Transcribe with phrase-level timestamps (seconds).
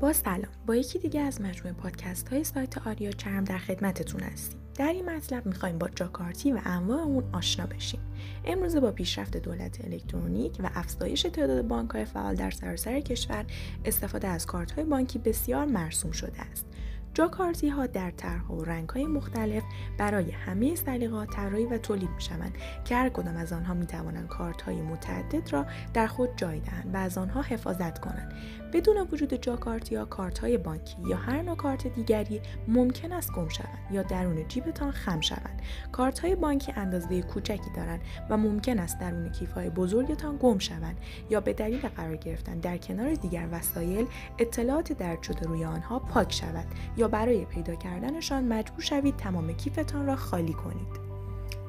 [0.00, 0.52] با سلام.
[0.66, 4.60] با یکی دیگه از مجموعه پادکست های سایت آریا چرم در خدمتتون هستیم.
[4.74, 8.00] در این مطلب می‌خوایم با جاکارتی و انواع اون آشنا بشیم.
[8.44, 13.44] امروزه با پیشرفت دولت الکترونیک و افزایش تعداد بانک های فعال در سراسر کشور
[13.84, 16.66] استفاده از کارت های بانکی بسیار مرسوم شده است.
[17.14, 19.62] جاکارتی ها در طرح و رنگ های مختلف
[19.98, 22.54] برای همه سلیقه‌ها طراحی و تولید می شوند
[22.84, 26.94] که هر کدام از آنها می توانند کارت های متعدد را در خود جای دهند
[26.94, 28.32] و از آنها حفاظت کنند.
[28.72, 33.48] بدون وجود جاکارتی یا کارت های بانکی یا هر نوع کارت دیگری ممکن است گم
[33.48, 35.62] شوند یا درون جیبتان خم شوند.
[35.92, 38.00] کارت های بانکی اندازه کوچکی دارند
[38.30, 40.96] و ممکن است درون کیف های بزرگتان گم شوند
[41.30, 44.06] یا به دلیل قرار گرفتن در کنار دیگر وسایل
[44.38, 50.06] اطلاعات درد شده روی آنها پاک شود یا برای پیدا کردنشان مجبور شوید تمام کیفتان
[50.06, 51.04] را خالی کنید.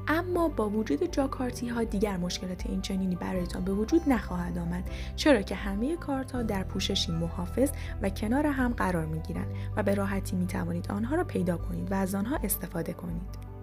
[0.07, 5.41] اما با وجود جاکارتی ها دیگر مشکلات این چنینی برایتان به وجود نخواهد آمد چرا
[5.41, 9.95] که همه کارت ها در پوششی محافظ و کنار هم قرار می گیرند و به
[9.95, 13.54] راحتی می توانید آنها را پیدا کنید و از آنها استفاده کنید.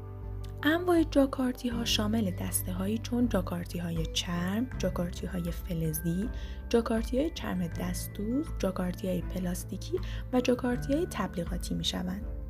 [0.65, 6.29] انواع جاکارتی ها شامل دسته هایی چون جاکارتی های چرم، جاکارتی های فلزی،
[6.69, 10.01] جاکارتی های چرم دستوز، جاکارتی های پلاستیکی
[10.33, 12.42] و جاکارتی های تبلیغاتی می شوند.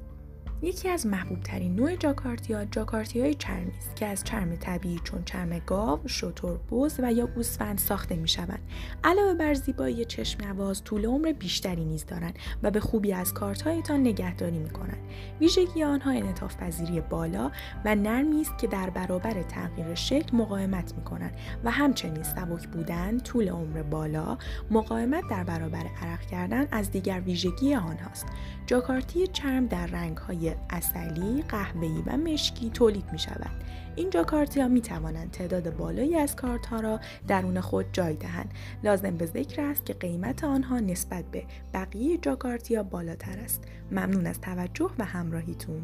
[0.64, 5.24] یکی از محبوب ترین نوع جاکارتیا جاکارتی های چرمی است که از چرم طبیعی چون
[5.24, 8.60] چرم گاو، شتر، بز و یا گوسفند ساخته می شوند.
[9.04, 14.00] علاوه بر زیبایی چشم نواز طول عمر بیشتری نیز دارند و به خوبی از کارتهایتان
[14.00, 14.98] نگهداری می کنند.
[15.40, 17.50] ویژگی آنها انعطاف پذیری بالا
[17.84, 23.18] و نرمی است که در برابر تغییر شکل مقاومت می کنند و همچنین سبک بودن،
[23.18, 24.38] طول عمر بالا،
[24.70, 28.26] مقاومت در برابر عرق کردن از دیگر ویژگی آنهاست.
[28.66, 33.64] جاکارتی چرم در رنگ های اصلی، قهوه‌ای و مشکی تولید می شود.
[33.96, 38.54] این جاکارتی می توانند تعداد بالایی از کارت ها را درون خود جای دهند.
[38.84, 41.44] لازم به ذکر است که قیمت آنها نسبت به
[41.74, 43.64] بقیه جاکارتی بالاتر است.
[43.90, 45.82] ممنون از توجه و همراهیتون.